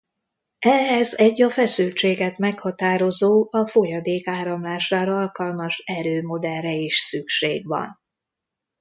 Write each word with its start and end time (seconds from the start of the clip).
Ehhez 0.59 1.13
egy 1.17 1.41
a 1.41 1.49
feszültséget 1.49 2.37
meghatározó 2.37 3.47
a 3.51 3.67
folyadék 3.67 4.27
áramlására 4.27 5.15
alkalmas 5.17 5.81
erő-modellre 5.85 6.71
is 6.73 6.95
szükség 6.95 7.67
van. 7.67 8.01